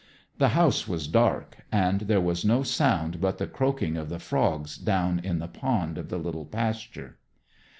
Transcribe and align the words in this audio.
The 0.39 0.47
house 0.57 0.87
was 0.87 1.07
dark, 1.07 1.57
and 1.71 2.01
there 2.01 2.19
was 2.19 2.43
no 2.43 2.63
sound 2.63 3.21
but 3.21 3.37
the 3.37 3.45
croaking 3.45 3.97
of 3.97 4.09
the 4.09 4.17
frogs 4.17 4.75
down 4.75 5.19
in 5.19 5.37
the 5.37 5.47
pond 5.47 5.99
of 5.99 6.09
the 6.09 6.17
little 6.17 6.47
pasture. 6.47 7.19